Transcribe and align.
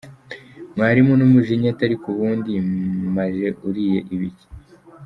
Mwarimu 0.75 1.13
n'umujinya 1.17 1.67
ati 1.71 1.81
ariko 1.87 2.05
ubundi 2.13 2.51
maje 3.15 3.47
uriye 3.67 3.99
ibiki?. 4.15 4.47